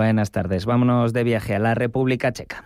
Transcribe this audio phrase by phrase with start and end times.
[0.00, 0.64] Buenas tardes.
[0.64, 2.64] Vámonos de viaje a la República Checa.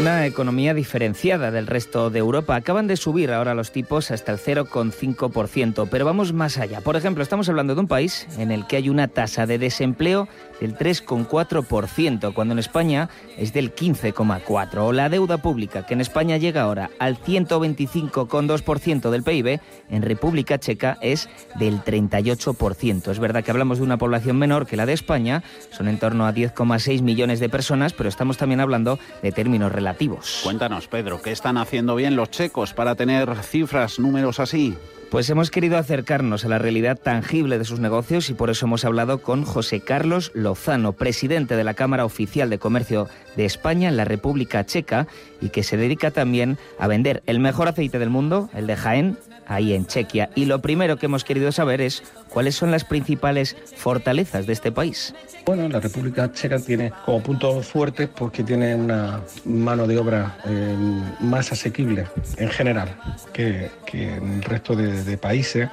[0.00, 2.56] Una economía diferenciada del resto de Europa.
[2.56, 6.80] Acaban de subir ahora los tipos hasta el 0,5%, pero vamos más allá.
[6.80, 10.28] Por ejemplo, estamos hablando de un país en el que hay una tasa de desempleo
[10.60, 14.78] del 3,4%, cuando en España es del 15,4%.
[14.78, 20.58] O la deuda pública, que en España llega ahora al 125,2% del PIB, en República
[20.58, 23.10] Checa es del 38%.
[23.10, 26.26] Es verdad que hablamos de una población menor que la de España, son en torno
[26.26, 30.40] a 10,6 millones de personas, pero estamos también hablando de términos relativos.
[30.44, 34.76] Cuéntanos, Pedro, ¿qué están haciendo bien los checos para tener cifras, números así?
[35.10, 38.84] Pues hemos querido acercarnos a la realidad tangible de sus negocios y por eso hemos
[38.84, 43.96] hablado con José Carlos Lozano, presidente de la Cámara Oficial de Comercio de España en
[43.96, 45.08] la República Checa
[45.40, 49.18] y que se dedica también a vender el mejor aceite del mundo, el de Jaén,
[49.50, 50.30] ahí en Chequia.
[50.36, 54.70] Y lo primero que hemos querido saber es cuáles son las principales fortalezas de este
[54.70, 55.12] país.
[55.44, 60.76] Bueno, la República Checa tiene como puntos fuertes porque tiene una mano de obra eh,
[61.18, 62.96] más asequible en general
[63.32, 65.68] que, en el resto de, países.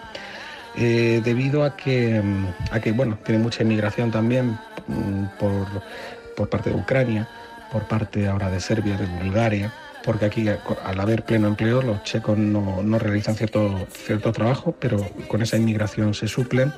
[0.80, 2.22] Eh, debido a que,
[2.70, 5.66] a que bueno, tiene mucha inmigración también mm, por,
[6.36, 7.28] por parte de Ucrania,
[7.72, 12.38] por parte ahora de Serbia, de Bulgaria, porque aquí al haber pleno empleo los checos
[12.38, 16.72] no, no realizan cierto, cierto trabajo, pero con esa inmigración se suplen.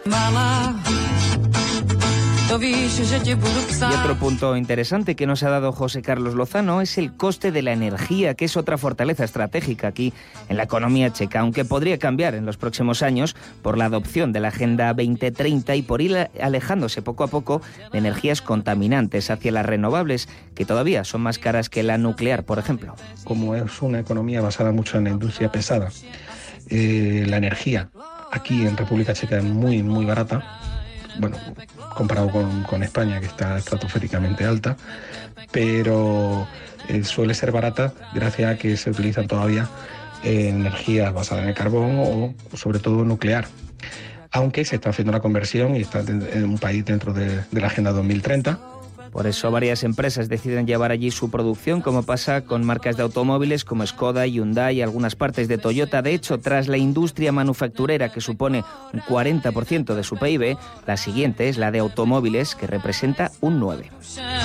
[2.49, 7.61] Y otro punto interesante que nos ha dado José Carlos Lozano es el coste de
[7.61, 10.13] la energía, que es otra fortaleza estratégica aquí
[10.47, 14.39] en la economía checa, aunque podría cambiar en los próximos años por la adopción de
[14.39, 19.67] la Agenda 2030 y por ir alejándose poco a poco de energías contaminantes hacia las
[19.67, 22.95] renovables, que todavía son más caras que la nuclear, por ejemplo.
[23.25, 25.89] Como es una economía basada mucho en la industria pesada,
[26.67, 27.91] eh, la energía
[28.31, 30.58] aquí en República Checa es muy, muy barata.
[31.17, 31.37] Bueno,
[31.95, 34.77] comparado con, España, que está estratosféricamente alta,
[35.51, 36.47] pero
[36.87, 39.67] eh, suele ser barata gracias a que se utilizan todavía
[40.23, 43.47] energías basadas en el carbón o sobre todo nuclear.
[44.31, 47.67] Aunque se está haciendo la conversión y está en un país dentro de, de la
[47.67, 48.59] Agenda 2030
[49.11, 53.65] por eso varias empresas deciden llevar allí su producción, como pasa con marcas de automóviles
[53.65, 56.01] como Skoda, Hyundai y algunas partes de Toyota.
[56.01, 61.49] De hecho, tras la industria manufacturera que supone un 40% de su PIB, la siguiente
[61.49, 64.38] es la de automóviles, que representa un 9%.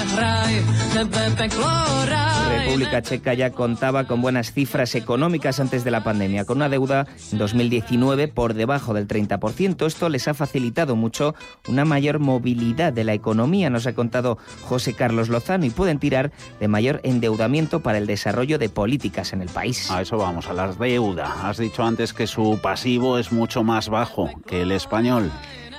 [2.49, 7.07] República Checa ya contaba con buenas cifras económicas antes de la pandemia, con una deuda
[7.33, 9.87] en 2019 por debajo del 30%.
[9.87, 11.35] Esto les ha facilitado mucho
[11.69, 16.33] una mayor movilidad de la economía, nos ha contado José Carlos Lozano, y pueden tirar
[16.61, 19.91] de mayor endeudamiento para el desarrollo de políticas en el país.
[19.91, 21.49] A eso vamos, a la deuda.
[21.49, 25.31] Has dicho antes que su pasivo es mucho más bajo que el español.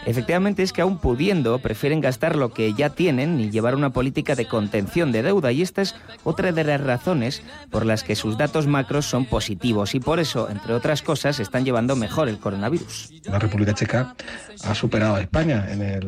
[0.06, 4.36] Efectivamente es que aún pudiendo prefieren gastar lo que ya tienen y llevar una política
[4.36, 8.38] de contención de deuda y esta es otra de las razones por las que sus
[8.38, 13.14] datos macros son positivos y por eso, entre otras cosas, están llevando mejor el coronavirus.
[13.26, 14.16] La República Checa
[14.64, 16.08] ha superado a España en el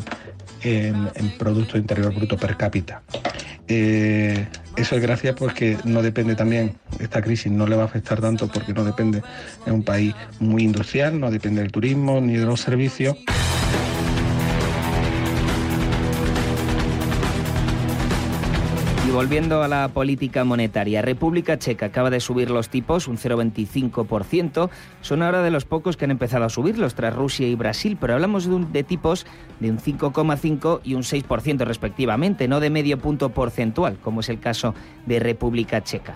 [0.64, 3.02] en, Producto Interior Bruto per cápita.
[3.68, 8.22] Eh, eso es gracias porque no depende también, esta crisis no le va a afectar
[8.22, 9.22] tanto porque no depende
[9.66, 13.18] de un país muy industrial, no depende del turismo ni de los servicios.
[19.12, 24.69] Volviendo a la política monetaria, República Checa acaba de subir los tipos un 0,25%.
[25.01, 28.13] Son ahora de los pocos que han empezado a subirlos tras Rusia y Brasil, pero
[28.13, 29.25] hablamos de, de tipos
[29.59, 34.40] de un 5,5 y un 6% respectivamente, no de medio punto porcentual, como es el
[34.40, 34.73] caso
[35.06, 36.16] de República Checa.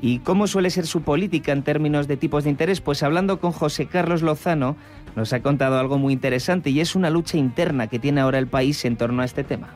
[0.00, 2.80] ¿Y cómo suele ser su política en términos de tipos de interés?
[2.80, 4.76] Pues hablando con José Carlos Lozano,
[5.16, 8.46] nos ha contado algo muy interesante y es una lucha interna que tiene ahora el
[8.46, 9.70] país en torno a este tema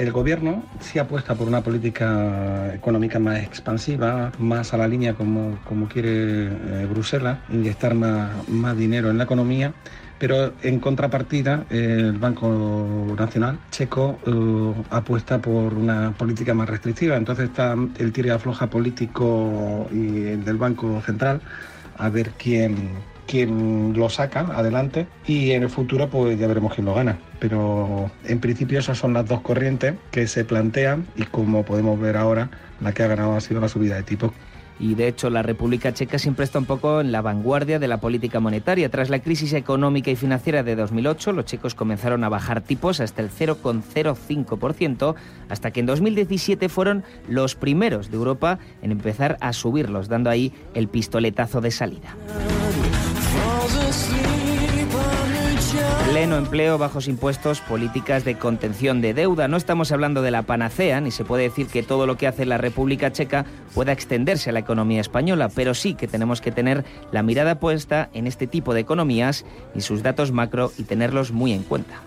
[0.00, 5.58] el gobierno sí apuesta por una política económica más expansiva, más a la línea como,
[5.68, 9.74] como quiere eh, Bruselas, inyectar más, más dinero en la economía,
[10.18, 17.16] pero en contrapartida el Banco Nacional checo eh, apuesta por una política más restrictiva.
[17.16, 21.42] Entonces está el tira afloja político y el del Banco Central
[21.98, 22.88] a ver quién,
[23.30, 27.18] quién lo saca adelante y en el futuro pues ya veremos quién lo gana.
[27.38, 32.16] Pero en principio esas son las dos corrientes que se plantean y como podemos ver
[32.16, 32.50] ahora,
[32.80, 34.32] la que ha ganado ha sido la subida de tipo.
[34.80, 38.00] Y de hecho la República Checa siempre está un poco en la vanguardia de la
[38.00, 38.88] política monetaria.
[38.88, 43.22] Tras la crisis económica y financiera de 2008, los checos comenzaron a bajar tipos hasta
[43.22, 45.14] el 0,05%,
[45.50, 50.52] hasta que en 2017 fueron los primeros de Europa en empezar a subirlos, dando ahí
[50.74, 52.16] el pistoletazo de salida.
[56.10, 59.46] Pleno empleo, bajos impuestos, políticas de contención de deuda.
[59.46, 62.44] No estamos hablando de la panacea, ni se puede decir que todo lo que hace
[62.44, 66.84] la República Checa pueda extenderse a la economía española, pero sí que tenemos que tener
[67.12, 71.52] la mirada puesta en este tipo de economías y sus datos macro y tenerlos muy
[71.52, 72.00] en cuenta.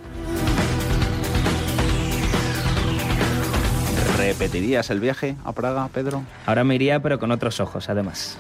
[4.17, 6.23] ¿Repetirías el viaje a Praga, Pedro?
[6.45, 8.38] Ahora me iría, pero con otros ojos, además.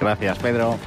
[0.00, 0.78] Gracias, Pedro.